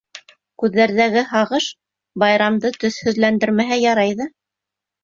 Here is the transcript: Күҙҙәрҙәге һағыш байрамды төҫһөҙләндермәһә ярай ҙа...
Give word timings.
Күҙҙәрҙәге 0.63 1.23
һағыш 1.33 1.67
байрамды 2.25 2.75
төҫһөҙләндермәһә 2.81 3.83
ярай 3.89 4.21
ҙа... 4.23 4.31